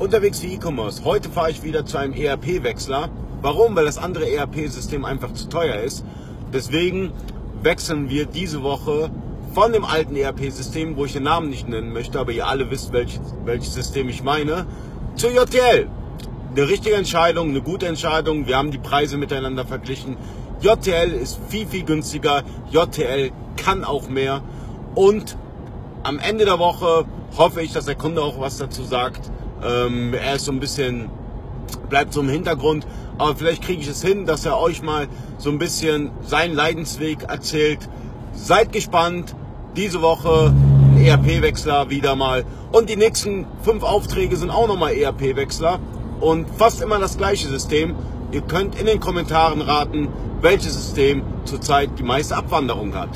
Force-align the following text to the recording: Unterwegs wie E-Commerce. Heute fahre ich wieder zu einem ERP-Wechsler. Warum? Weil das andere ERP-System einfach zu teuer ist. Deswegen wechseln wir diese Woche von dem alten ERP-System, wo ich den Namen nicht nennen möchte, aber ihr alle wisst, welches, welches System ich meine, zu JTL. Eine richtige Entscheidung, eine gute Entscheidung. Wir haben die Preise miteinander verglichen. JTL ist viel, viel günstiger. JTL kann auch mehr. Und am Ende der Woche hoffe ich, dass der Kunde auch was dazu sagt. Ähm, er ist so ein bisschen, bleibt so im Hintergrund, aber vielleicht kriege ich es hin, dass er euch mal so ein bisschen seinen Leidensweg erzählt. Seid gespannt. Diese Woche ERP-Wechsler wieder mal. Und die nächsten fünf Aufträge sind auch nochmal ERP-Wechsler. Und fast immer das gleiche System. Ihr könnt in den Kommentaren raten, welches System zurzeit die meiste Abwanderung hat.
Unterwegs 0.00 0.42
wie 0.42 0.54
E-Commerce. 0.54 1.04
Heute 1.04 1.28
fahre 1.28 1.50
ich 1.50 1.62
wieder 1.62 1.84
zu 1.84 1.98
einem 1.98 2.14
ERP-Wechsler. 2.14 3.10
Warum? 3.42 3.76
Weil 3.76 3.84
das 3.84 3.98
andere 3.98 4.32
ERP-System 4.32 5.04
einfach 5.04 5.34
zu 5.34 5.46
teuer 5.50 5.76
ist. 5.76 6.06
Deswegen 6.54 7.12
wechseln 7.62 8.08
wir 8.08 8.24
diese 8.24 8.62
Woche 8.62 9.10
von 9.52 9.74
dem 9.74 9.84
alten 9.84 10.16
ERP-System, 10.16 10.96
wo 10.96 11.04
ich 11.04 11.12
den 11.12 11.24
Namen 11.24 11.50
nicht 11.50 11.68
nennen 11.68 11.92
möchte, 11.92 12.18
aber 12.18 12.32
ihr 12.32 12.46
alle 12.48 12.70
wisst, 12.70 12.94
welches, 12.94 13.20
welches 13.44 13.74
System 13.74 14.08
ich 14.08 14.22
meine, 14.22 14.64
zu 15.16 15.28
JTL. 15.28 15.86
Eine 16.56 16.68
richtige 16.68 16.96
Entscheidung, 16.96 17.50
eine 17.50 17.60
gute 17.60 17.86
Entscheidung. 17.86 18.46
Wir 18.46 18.56
haben 18.56 18.70
die 18.70 18.78
Preise 18.78 19.18
miteinander 19.18 19.66
verglichen. 19.66 20.16
JTL 20.62 21.12
ist 21.12 21.38
viel, 21.50 21.66
viel 21.66 21.84
günstiger. 21.84 22.42
JTL 22.70 23.32
kann 23.58 23.84
auch 23.84 24.08
mehr. 24.08 24.40
Und 24.94 25.36
am 26.04 26.18
Ende 26.18 26.46
der 26.46 26.58
Woche 26.58 27.04
hoffe 27.36 27.62
ich, 27.62 27.72
dass 27.72 27.86
der 27.86 27.94
Kunde 27.94 28.22
auch 28.22 28.40
was 28.40 28.58
dazu 28.58 28.82
sagt. 28.84 29.30
Ähm, 29.62 30.14
er 30.14 30.36
ist 30.36 30.44
so 30.44 30.52
ein 30.52 30.60
bisschen, 30.60 31.10
bleibt 31.88 32.12
so 32.12 32.20
im 32.20 32.28
Hintergrund, 32.28 32.86
aber 33.18 33.36
vielleicht 33.36 33.62
kriege 33.62 33.82
ich 33.82 33.88
es 33.88 34.02
hin, 34.02 34.26
dass 34.26 34.46
er 34.46 34.58
euch 34.58 34.82
mal 34.82 35.08
so 35.38 35.50
ein 35.50 35.58
bisschen 35.58 36.10
seinen 36.22 36.54
Leidensweg 36.54 37.24
erzählt. 37.24 37.88
Seid 38.32 38.72
gespannt. 38.72 39.34
Diese 39.76 40.02
Woche 40.02 40.52
ERP-Wechsler 40.98 41.90
wieder 41.90 42.16
mal. 42.16 42.44
Und 42.72 42.90
die 42.90 42.96
nächsten 42.96 43.46
fünf 43.62 43.84
Aufträge 43.84 44.36
sind 44.36 44.50
auch 44.50 44.66
nochmal 44.66 44.94
ERP-Wechsler. 44.94 45.78
Und 46.20 46.46
fast 46.56 46.82
immer 46.82 46.98
das 46.98 47.16
gleiche 47.16 47.48
System. 47.48 47.94
Ihr 48.32 48.42
könnt 48.42 48.78
in 48.78 48.86
den 48.86 49.00
Kommentaren 49.00 49.60
raten, 49.60 50.08
welches 50.40 50.74
System 50.74 51.22
zurzeit 51.44 51.90
die 51.98 52.02
meiste 52.02 52.36
Abwanderung 52.36 52.94
hat. 52.94 53.10